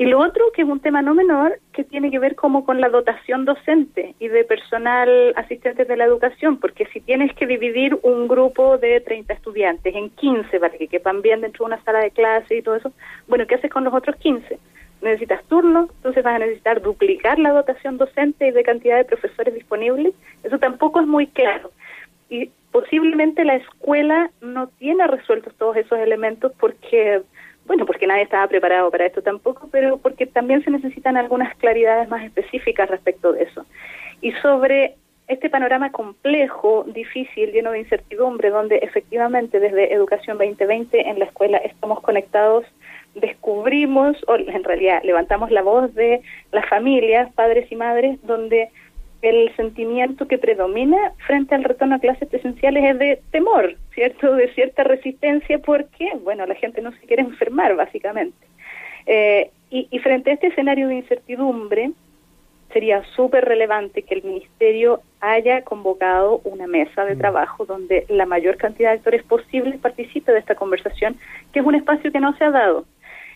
y 0.00 0.06
lo 0.06 0.18
otro, 0.18 0.50
que 0.52 0.62
es 0.62 0.66
un 0.66 0.80
tema 0.80 1.02
no 1.02 1.12
menor, 1.12 1.60
que 1.74 1.84
tiene 1.84 2.10
que 2.10 2.18
ver 2.18 2.34
como 2.34 2.64
con 2.64 2.80
la 2.80 2.88
dotación 2.88 3.44
docente 3.44 4.14
y 4.18 4.28
de 4.28 4.44
personal 4.44 5.34
asistentes 5.36 5.86
de 5.86 5.94
la 5.94 6.06
educación, 6.06 6.56
porque 6.56 6.86
si 6.86 7.00
tienes 7.00 7.34
que 7.34 7.46
dividir 7.46 7.98
un 8.02 8.26
grupo 8.26 8.78
de 8.78 9.02
30 9.02 9.34
estudiantes 9.34 9.94
en 9.94 10.08
15 10.08 10.58
para 10.58 10.78
que 10.78 10.88
quepan 10.88 11.20
bien 11.20 11.42
dentro 11.42 11.66
de 11.66 11.74
una 11.74 11.84
sala 11.84 11.98
de 11.98 12.12
clase 12.12 12.56
y 12.56 12.62
todo 12.62 12.76
eso, 12.76 12.92
bueno, 13.28 13.46
¿qué 13.46 13.56
haces 13.56 13.70
con 13.70 13.84
los 13.84 13.92
otros 13.92 14.16
15? 14.16 14.58
Necesitas 15.02 15.44
turno, 15.44 15.90
entonces 15.96 16.24
vas 16.24 16.36
a 16.36 16.38
necesitar 16.46 16.80
duplicar 16.80 17.38
la 17.38 17.50
dotación 17.50 17.98
docente 17.98 18.46
y 18.46 18.52
de 18.52 18.62
cantidad 18.62 18.96
de 18.96 19.04
profesores 19.04 19.52
disponibles. 19.52 20.14
Eso 20.42 20.58
tampoco 20.58 21.00
es 21.00 21.06
muy 21.06 21.26
claro. 21.26 21.72
Y 22.30 22.48
posiblemente 22.72 23.44
la 23.44 23.56
escuela 23.56 24.30
no 24.40 24.68
tiene 24.78 25.06
resueltos 25.06 25.54
todos 25.56 25.76
esos 25.76 25.98
elementos 25.98 26.52
porque 26.58 27.20
bueno, 27.70 27.86
porque 27.86 28.08
nadie 28.08 28.24
estaba 28.24 28.48
preparado 28.48 28.90
para 28.90 29.06
esto 29.06 29.22
tampoco, 29.22 29.68
pero 29.70 29.98
porque 29.98 30.26
también 30.26 30.64
se 30.64 30.72
necesitan 30.72 31.16
algunas 31.16 31.54
claridades 31.54 32.08
más 32.08 32.24
específicas 32.24 32.90
respecto 32.90 33.32
de 33.32 33.44
eso. 33.44 33.64
Y 34.20 34.32
sobre 34.42 34.96
este 35.28 35.48
panorama 35.48 35.92
complejo, 35.92 36.84
difícil, 36.88 37.52
lleno 37.52 37.70
de 37.70 37.78
incertidumbre, 37.78 38.50
donde 38.50 38.78
efectivamente 38.78 39.60
desde 39.60 39.94
Educación 39.94 40.36
2020 40.38 41.10
en 41.10 41.20
la 41.20 41.26
escuela 41.26 41.58
estamos 41.58 42.00
conectados, 42.00 42.64
descubrimos, 43.14 44.16
o 44.26 44.34
en 44.34 44.64
realidad 44.64 45.04
levantamos 45.04 45.52
la 45.52 45.62
voz 45.62 45.94
de 45.94 46.22
las 46.50 46.68
familias, 46.68 47.32
padres 47.34 47.70
y 47.70 47.76
madres, 47.76 48.18
donde 48.24 48.70
el 49.22 49.54
sentimiento 49.56 50.26
que 50.26 50.38
predomina 50.38 51.12
frente 51.26 51.54
al 51.54 51.64
retorno 51.64 51.96
a 51.96 52.00
clases 52.00 52.28
presenciales 52.28 52.84
es 52.84 52.98
de 52.98 53.22
temor, 53.30 53.76
¿cierto? 53.94 54.34
De 54.34 54.52
cierta 54.54 54.84
resistencia 54.84 55.58
porque, 55.58 56.10
bueno, 56.22 56.46
la 56.46 56.54
gente 56.54 56.80
no 56.80 56.92
se 56.92 57.06
quiere 57.06 57.22
enfermar, 57.22 57.76
básicamente. 57.76 58.46
Eh, 59.06 59.50
y, 59.70 59.88
y, 59.90 59.98
frente 59.98 60.30
a 60.30 60.34
este 60.34 60.48
escenario 60.48 60.88
de 60.88 60.96
incertidumbre, 60.96 61.90
sería 62.72 63.02
súper 63.16 63.44
relevante 63.44 64.02
que 64.02 64.14
el 64.14 64.22
Ministerio 64.22 65.02
haya 65.20 65.62
convocado 65.62 66.40
una 66.44 66.66
mesa 66.66 67.04
de 67.04 67.14
mm. 67.14 67.18
trabajo 67.18 67.66
donde 67.66 68.06
la 68.08 68.26
mayor 68.26 68.56
cantidad 68.56 68.90
de 68.90 68.98
actores 68.98 69.22
posibles 69.24 69.78
participe 69.80 70.32
de 70.32 70.38
esta 70.38 70.54
conversación, 70.54 71.16
que 71.52 71.60
es 71.60 71.66
un 71.66 71.74
espacio 71.74 72.12
que 72.12 72.20
no 72.20 72.36
se 72.36 72.44
ha 72.44 72.50
dado 72.50 72.84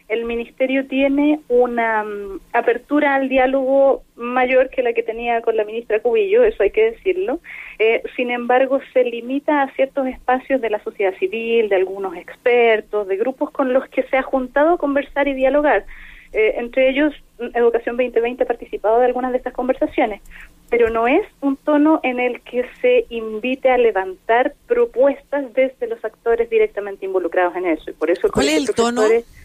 el 0.09 0.25
ministerio 0.25 0.87
tiene 0.87 1.41
una 1.49 2.05
mm, 2.05 2.41
apertura 2.53 3.15
al 3.15 3.29
diálogo 3.29 4.03
mayor 4.17 4.69
que 4.71 4.83
la 4.83 4.93
que 4.93 5.03
tenía 5.03 5.41
con 5.41 5.57
la 5.57 5.65
ministra 5.65 6.01
Cubillo, 6.01 6.45
eso 6.45 6.63
hay 6.63 6.71
que 6.71 6.93
decirlo. 6.93 7.41
Eh, 7.79 8.03
sin 8.17 8.31
embargo, 8.31 8.81
se 8.93 9.05
limita 9.05 9.63
a 9.63 9.71
ciertos 9.73 10.07
espacios 10.07 10.61
de 10.61 10.71
la 10.71 10.83
sociedad 10.85 11.15
civil, 11.19 11.69
de 11.69 11.77
algunos 11.77 12.17
expertos, 12.17 13.09
de 13.09 13.17
grupos 13.17 13.51
con 13.51 13.73
los 13.73 13.89
que 13.89 14.03
se 14.05 14.17
ha 14.17 14.23
juntado 14.23 14.75
a 14.75 14.79
conversar 14.79 15.27
y 15.29 15.35
dialogar. 15.35 15.87
Eh, 16.33 16.55
entre 16.59 16.91
ellos, 16.91 17.15
Educación 17.39 17.97
2020 17.97 18.43
ha 18.43 18.47
participado 18.47 18.99
de 18.99 19.07
algunas 19.07 19.31
de 19.31 19.39
estas 19.39 19.53
conversaciones, 19.53 20.21
pero 20.69 20.91
no 20.91 21.07
es 21.07 21.25
un 21.41 21.57
tono 21.57 22.01
en 22.03 22.19
el 22.19 22.41
que 22.43 22.65
se 22.81 23.07
invite 23.09 23.71
a 23.71 23.79
levantar 23.79 24.55
propuestas 24.67 25.53
desde 25.55 25.87
los 25.87 26.05
actores 26.05 26.51
directamente 26.51 27.07
involucrados 27.07 27.55
en 27.57 27.67
eso. 27.67 27.91
Y 27.91 27.95
por 27.95 28.11
eso 28.11 28.29
¿Cuál 28.33 28.49
es 28.49 28.69
el 28.69 28.75
tono? 28.75 29.03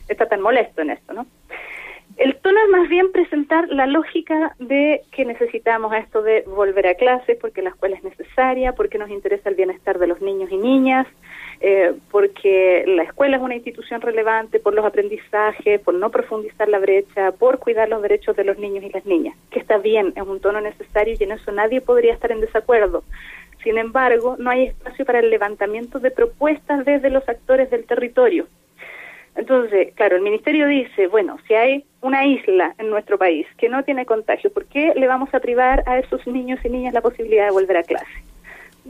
Está 0.09 0.27
tan 0.27 0.41
molesto 0.41 0.81
en 0.81 0.91
esto, 0.91 1.13
¿no? 1.13 1.25
El 2.17 2.35
tono 2.35 2.59
es 2.59 2.69
más 2.69 2.89
bien 2.89 3.13
presentar 3.13 3.69
la 3.69 3.87
lógica 3.87 4.53
de 4.59 5.03
que 5.11 5.23
necesitamos 5.23 5.93
esto 5.93 6.21
de 6.21 6.41
volver 6.41 6.87
a 6.87 6.95
clases 6.95 7.37
porque 7.39 7.61
la 7.61 7.69
escuela 7.69 7.95
es 7.95 8.03
necesaria, 8.03 8.73
porque 8.73 8.97
nos 8.97 9.09
interesa 9.09 9.47
el 9.47 9.55
bienestar 9.55 9.99
de 9.99 10.07
los 10.07 10.19
niños 10.19 10.51
y 10.51 10.57
niñas, 10.57 11.07
eh, 11.61 11.93
porque 12.11 12.83
la 12.87 13.03
escuela 13.03 13.37
es 13.37 13.43
una 13.43 13.55
institución 13.55 14.01
relevante 14.01 14.59
por 14.59 14.73
los 14.73 14.85
aprendizajes, 14.85 15.79
por 15.79 15.93
no 15.93 16.09
profundizar 16.09 16.67
la 16.67 16.79
brecha, 16.79 17.31
por 17.31 17.59
cuidar 17.59 17.87
los 17.87 18.01
derechos 18.01 18.35
de 18.35 18.43
los 18.43 18.57
niños 18.57 18.83
y 18.83 18.89
las 18.89 19.05
niñas, 19.05 19.37
que 19.49 19.59
está 19.59 19.77
bien, 19.77 20.11
es 20.15 20.23
un 20.23 20.41
tono 20.41 20.59
necesario 20.59 21.15
y 21.17 21.23
en 21.23 21.31
eso 21.31 21.53
nadie 21.53 21.79
podría 21.79 22.13
estar 22.13 22.33
en 22.33 22.41
desacuerdo. 22.41 23.03
Sin 23.63 23.77
embargo, 23.77 24.35
no 24.39 24.49
hay 24.49 24.67
espacio 24.67 25.05
para 25.05 25.19
el 25.19 25.29
levantamiento 25.29 25.99
de 25.99 26.11
propuestas 26.11 26.83
desde 26.85 27.09
los 27.09 27.27
actores 27.29 27.69
del 27.69 27.85
territorio. 27.85 28.47
Entonces, 29.39 29.93
claro, 29.95 30.17
el 30.17 30.21
ministerio 30.21 30.67
dice, 30.67 31.07
bueno, 31.07 31.37
si 31.47 31.53
hay 31.53 31.85
una 32.01 32.25
isla 32.25 32.75
en 32.77 32.89
nuestro 32.89 33.17
país 33.17 33.47
que 33.57 33.69
no 33.69 33.83
tiene 33.83 34.05
contagio, 34.05 34.51
¿por 34.51 34.65
qué 34.65 34.91
le 34.97 35.07
vamos 35.07 35.33
a 35.33 35.39
privar 35.39 35.81
a 35.85 35.97
esos 35.97 36.27
niños 36.27 36.59
y 36.65 36.69
niñas 36.69 36.93
la 36.93 36.99
posibilidad 36.99 37.45
de 37.45 37.51
volver 37.51 37.77
a 37.77 37.83
clase? 37.83 38.05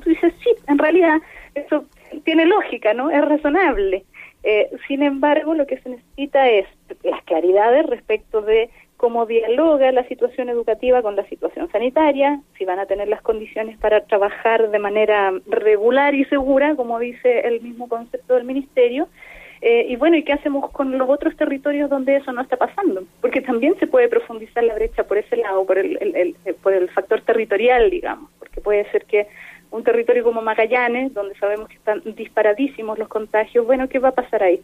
Tú 0.04 0.10
dices, 0.10 0.34
sí, 0.44 0.50
en 0.68 0.80
realidad 0.80 1.20
eso 1.54 1.86
tiene 2.24 2.48
lógica, 2.48 2.96
¿no? 2.96 3.12
Es 3.12 3.24
razonable. 3.24 4.06
Eh, 4.42 4.72
sin 4.88 5.04
embargo, 5.04 5.54
lo 5.54 5.68
que 5.68 5.78
se 5.82 5.90
necesita 5.90 6.50
es 6.50 6.66
las 7.04 7.24
claridades 7.26 7.86
respecto 7.86 8.42
de 8.42 8.72
cómo 8.98 9.28
dialoga 9.28 9.92
la 9.92 10.08
situación 10.08 10.50
educativa 10.50 11.04
con 11.04 11.16
la 11.16 11.26
situación 11.26 11.72
sanitaria, 11.72 12.42
si 12.58 12.66
van 12.66 12.80
a 12.80 12.88
tener 12.88 13.08
las 13.08 13.22
condiciones 13.22 13.78
para 13.78 14.04
trabajar 14.06 14.72
de 14.72 14.80
manera 14.80 15.32
regular 15.46 16.16
y 16.16 16.26
segura, 16.26 16.76
como 16.76 16.98
dice 16.98 17.42
el 17.42 17.62
mismo 17.62 17.88
concepto 17.88 18.34
del 18.34 18.46
ministerio, 18.46 19.10
eh, 19.62 19.88
y 19.90 19.96
bueno, 19.98 20.16
¿y 20.16 20.24
qué 20.24 20.34
hacemos 20.34 20.72
con 20.72 20.98
los 20.98 21.10
otros 21.10 21.36
territorios 21.36 21.90
donde 21.90 22.16
eso 22.16 22.32
no 22.32 22.42
está 22.42 22.56
pasando? 22.56 23.04
Porque 23.20 23.42
también 23.42 23.78
se 23.80 23.88
puede 23.88 24.08
profundizar 24.08 24.64
la 24.64 24.76
brecha 24.76 25.04
por 25.04 25.18
ese 25.18 25.36
lado, 25.36 25.66
por 25.66 25.78
el, 25.78 25.98
el, 26.46 26.56
por 26.56 26.74
el 26.74 26.90
factor 26.90 27.22
territorial, 27.22 27.90
digamos, 27.90 28.32
porque 28.40 28.62
puede 28.62 28.90
ser 28.92 29.06
que 29.06 29.28
un 29.72 29.84
territorio 29.84 30.24
como 30.24 30.42
Magallanes, 30.42 31.14
donde 31.14 31.36
sabemos 31.36 31.68
que 31.68 31.76
están 31.76 32.02
disparadísimos 32.16 32.98
los 32.98 33.10
contagios, 33.10 33.66
bueno, 33.66 33.90
¿qué 33.90 34.00
va 34.00 34.10
a 34.10 34.16
pasar 34.16 34.44
ahí? 34.44 34.62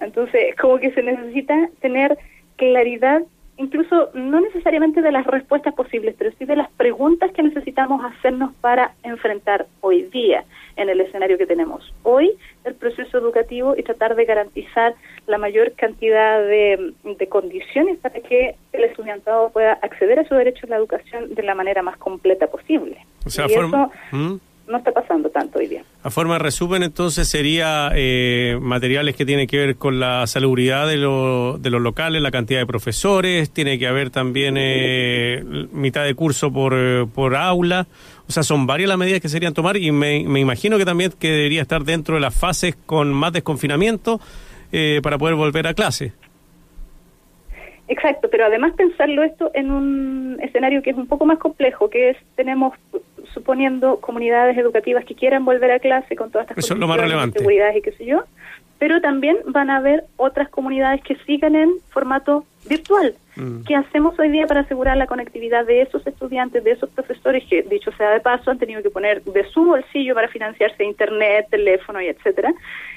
Entonces, 0.00 0.54
como 0.60 0.78
que 0.78 0.92
se 0.92 1.02
necesita 1.02 1.68
tener 1.80 2.16
claridad 2.56 3.22
incluso 3.60 4.08
no 4.14 4.40
necesariamente 4.40 5.02
de 5.02 5.12
las 5.12 5.26
respuestas 5.26 5.74
posibles, 5.74 6.14
pero 6.18 6.30
sí 6.38 6.46
de 6.46 6.56
las 6.56 6.70
preguntas 6.72 7.30
que 7.32 7.42
necesitamos 7.42 8.02
hacernos 8.02 8.54
para 8.62 8.94
enfrentar 9.02 9.66
hoy 9.82 10.04
día 10.04 10.44
en 10.76 10.88
el 10.88 11.00
escenario 11.02 11.36
que 11.36 11.46
tenemos 11.46 11.92
hoy 12.02 12.32
el 12.64 12.74
proceso 12.74 13.18
educativo 13.18 13.74
y 13.76 13.82
tratar 13.82 14.16
de 14.16 14.24
garantizar 14.24 14.94
la 15.26 15.36
mayor 15.36 15.72
cantidad 15.72 16.40
de, 16.40 16.94
condiciones 17.28 17.98
para 17.98 18.18
que 18.20 18.56
el 18.72 18.84
estudiantado 18.84 19.50
pueda 19.50 19.74
acceder 19.74 20.18
a 20.18 20.24
su 20.26 20.34
derecho 20.34 20.66
a 20.66 20.70
la 20.70 20.76
educación 20.76 21.34
de 21.34 21.42
la 21.42 21.54
manera 21.54 21.82
más 21.82 21.98
completa 21.98 22.46
posible. 22.46 23.04
O 23.26 23.30
sea, 23.30 23.46
forma... 23.46 23.90
¿Mm? 24.10 24.36
No 24.70 24.78
está 24.78 24.92
pasando 24.92 25.28
tanto 25.30 25.58
hoy 25.58 25.66
día. 25.66 25.84
A 26.02 26.10
forma 26.10 26.34
de 26.34 26.38
resumen, 26.38 26.82
entonces, 26.82 27.28
sería 27.28 27.90
eh, 27.94 28.56
materiales 28.60 29.16
que 29.16 29.26
tienen 29.26 29.46
que 29.46 29.58
ver 29.58 29.76
con 29.76 30.00
la 30.00 30.26
salubridad 30.26 30.86
de, 30.86 30.96
de 30.96 31.70
los 31.70 31.82
locales, 31.82 32.22
la 32.22 32.30
cantidad 32.30 32.60
de 32.60 32.66
profesores, 32.66 33.50
tiene 33.50 33.78
que 33.78 33.86
haber 33.86 34.10
también 34.10 34.56
eh, 34.56 35.42
mitad 35.72 36.04
de 36.04 36.14
curso 36.14 36.52
por, 36.52 36.74
eh, 36.76 37.06
por 37.12 37.36
aula. 37.36 37.86
O 38.28 38.32
sea, 38.32 38.42
son 38.42 38.66
varias 38.66 38.88
las 38.88 38.98
medidas 38.98 39.20
que 39.20 39.28
serían 39.28 39.54
tomar 39.54 39.76
y 39.76 39.90
me, 39.90 40.24
me 40.24 40.40
imagino 40.40 40.78
que 40.78 40.84
también 40.84 41.12
que 41.18 41.30
debería 41.30 41.62
estar 41.62 41.82
dentro 41.82 42.14
de 42.14 42.20
las 42.20 42.34
fases 42.34 42.76
con 42.86 43.12
más 43.12 43.32
desconfinamiento 43.32 44.20
para 45.02 45.18
poder 45.18 45.34
volver 45.34 45.66
a 45.66 45.74
clase. 45.74 46.12
Exacto, 47.90 48.28
pero 48.30 48.44
además 48.44 48.72
pensarlo 48.76 49.24
esto 49.24 49.50
en 49.52 49.72
un 49.72 50.38
escenario 50.40 50.80
que 50.80 50.90
es 50.90 50.96
un 50.96 51.08
poco 51.08 51.26
más 51.26 51.40
complejo, 51.40 51.90
que 51.90 52.10
es 52.10 52.16
tenemos 52.36 52.72
suponiendo 53.32 54.00
comunidades 54.00 54.56
educativas 54.56 55.04
que 55.04 55.14
quieran 55.14 55.44
volver 55.44 55.72
a 55.72 55.78
clase 55.78 56.16
con 56.16 56.30
todas 56.30 56.48
estas 56.48 56.64
Eso 56.64 56.74
de 56.74 57.32
seguridad 57.32 57.74
y 57.74 57.82
qué 57.82 57.92
sé 57.92 58.04
yo, 58.04 58.24
pero 58.78 59.00
también 59.00 59.36
van 59.46 59.70
a 59.70 59.76
haber 59.76 60.04
otras 60.16 60.48
comunidades 60.48 61.02
que 61.02 61.14
sigan 61.26 61.54
en 61.54 61.70
formato 61.90 62.44
virtual. 62.68 63.14
Mm. 63.36 63.62
¿Qué 63.66 63.74
hacemos 63.74 64.18
hoy 64.18 64.28
día 64.30 64.46
para 64.46 64.60
asegurar 64.60 64.96
la 64.96 65.06
conectividad 65.06 65.64
de 65.64 65.82
esos 65.82 66.06
estudiantes, 66.06 66.64
de 66.64 66.72
esos 66.72 66.90
profesores 66.90 67.44
que, 67.48 67.62
dicho 67.62 67.90
sea 67.92 68.10
de 68.10 68.20
paso, 68.20 68.50
han 68.50 68.58
tenido 68.58 68.82
que 68.82 68.90
poner 68.90 69.22
de 69.22 69.44
su 69.50 69.64
bolsillo 69.64 70.14
para 70.14 70.28
financiarse 70.28 70.84
internet, 70.84 71.46
teléfono 71.50 72.00
y 72.00 72.08
etcétera, 72.08 72.52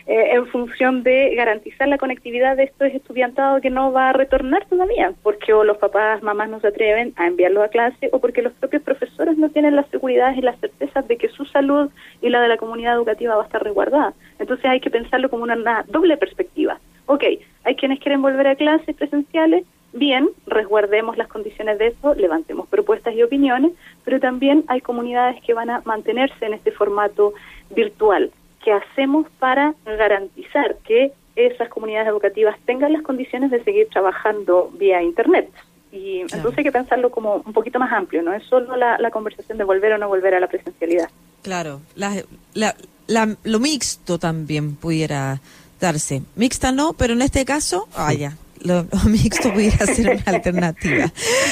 eh, 0.06 0.32
en 0.34 0.48
función 0.48 1.04
de 1.04 1.34
garantizar 1.36 1.88
la 1.88 1.98
conectividad 1.98 2.58
de 2.58 2.64
estos 2.64 2.90
estudiantados 2.90 3.62
que 3.62 3.70
no 3.70 3.92
va 3.92 4.10
a 4.10 4.14
retornar 4.14 4.66
todavía, 4.66 5.14
porque 5.22 5.54
o 5.54 5.64
los 5.64 5.78
papás, 5.78 6.24
mamás 6.24 6.50
no 6.50 6.60
se 6.60 6.68
atreven 6.68 7.14
a 7.16 7.28
enviarlos 7.28 7.64
a 7.64 7.70
clase 7.70 8.10
o 8.12 8.20
porque 8.20 8.42
los 8.42 8.54
propios 8.54 8.84
profesores 8.84 9.38
no 9.38 9.50
tienen 9.50 9.76
las 9.76 9.88
seguridades 10.14 10.38
y 10.38 10.42
las 10.42 10.60
certezas 10.60 11.08
de 11.08 11.18
que 11.18 11.30
su 11.30 11.46
salud 11.46 11.90
y 12.22 12.30
la 12.30 12.42
de 12.42 12.48
la 12.48 12.58
comunidad 12.58 12.96
educativa 12.96 13.36
va 13.36 13.44
a 13.44 13.46
estar 13.46 13.64
resguardada. 13.64 14.14
Entonces 14.40 14.66
hay 14.66 14.80
que 14.80 14.90
pensarlo 14.90 15.30
como 15.30 15.44
una 15.44 15.84
doble 15.88 16.18
perspectiva. 16.18 16.80
Ok, 17.06 17.24
hay 17.64 17.76
quienes 17.76 18.00
quieren 18.00 18.22
volver 18.22 18.48
a 18.48 18.56
clases 18.56 18.96
presenciales, 18.96 19.66
bien, 19.92 20.30
resguardemos 20.48 21.18
las 21.18 21.28
condiciones 21.28 21.78
de 21.80 21.88
eso, 21.88 22.14
levantemos 22.16 22.68
propuestas 22.68 23.14
y 23.16 23.24
opiniones, 23.24 23.72
pero 24.06 24.20
también 24.20 24.64
hay 24.68 24.82
comunidades 24.82 25.42
que 25.44 25.54
van 25.54 25.70
a 25.70 25.82
mantenerse 25.86 26.46
en 26.46 26.54
este 26.54 26.72
formato 26.72 27.34
virtual 27.76 28.32
qué 28.64 28.72
hacemos 28.72 29.28
para 29.40 29.74
garantizar 29.86 30.78
que 30.86 31.12
esas 31.36 31.68
comunidades 31.70 32.08
educativas 32.08 32.56
tengan 32.66 32.94
las 32.94 33.02
condiciones 33.02 33.52
de 33.52 33.64
seguir 33.64 33.90
trabajando 33.90 34.70
vía 34.74 35.02
Internet. 35.02 35.50
Y 35.94 36.22
entonces 36.22 36.58
hay 36.58 36.64
que 36.64 36.72
pensarlo 36.72 37.12
como 37.12 37.36
un 37.46 37.54
poquito 37.54 37.78
más 37.78 37.94
amplio, 37.94 38.24
no 38.24 38.34
es 38.34 38.44
solo 38.48 38.76
la, 38.76 38.98
la 38.98 39.12
conversación 39.12 39.60
de 39.60 39.64
volver 39.64 39.94
o 39.94 39.98
no 40.00 40.08
volver 40.08 40.34
a 40.34 40.40
la 40.40 40.48
presencialidad. 40.48 41.08
Claro, 41.44 41.82
la, 41.96 42.16
la, 42.56 42.76
la, 43.06 43.36
lo 43.44 43.60
mixto 43.60 44.18
también 44.18 44.76
pudiera 44.76 45.40
darse. 45.80 46.24
Mixta 46.36 46.72
no, 46.72 46.94
pero 46.94 47.14
en 47.14 47.22
este 47.22 47.46
caso, 47.46 47.88
ah, 47.96 48.12
ya, 48.12 48.36
lo, 48.62 48.88
lo 48.92 49.00
mixto 49.10 49.54
pudiera 49.54 49.86
ser 49.86 50.10
una 50.10 50.24
alternativa. 50.26 51.12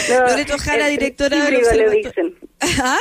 No, 0.09 0.27
Loreto 0.27 0.57
Jara, 0.57 0.87
directora 0.87 1.45
del 1.45 1.55
Observatorio- 1.57 1.91
dicen. 1.91 2.35
¿Ah? 2.81 2.97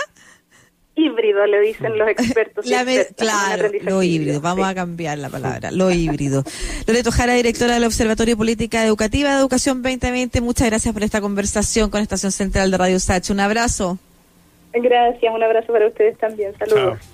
Híbrido 1.01 1.47
le 1.47 1.61
dicen 1.61 1.99
los 1.99 2.09
expertos. 2.09 2.67
La 2.67 2.85
claro, 3.17 3.71
lo 3.83 4.03
híbrido. 4.03 4.41
Vamos 4.41 4.67
sí. 4.67 4.71
a 4.71 4.75
cambiar 4.75 5.19
la 5.19 5.29
palabra, 5.29 5.71
lo 5.71 5.91
híbrido. 5.91 6.45
Loreto 6.87 7.11
Jara, 7.11 7.35
directora 7.35 7.75
del 7.75 7.85
Observatorio 7.85 8.37
Política 8.37 8.85
Educativa 8.85 9.31
de 9.31 9.37
Educación 9.37 9.83
2020, 9.83 10.41
muchas 10.41 10.69
gracias 10.69 10.93
por 10.93 11.03
esta 11.03 11.21
conversación 11.21 11.91
con 11.91 12.03
Estación 12.03 12.33
Central 12.33 12.71
de 12.71 12.79
Radio 12.79 13.01
Sach. 13.01 13.31
Un 13.31 13.41
abrazo. 13.41 13.99
Gracias, 14.73 15.35
un 15.35 15.43
abrazo 15.43 15.73
para 15.73 15.87
ustedes 15.89 16.17
también. 16.19 16.53
Saludos. 16.59 16.99
Chao. 17.01 17.11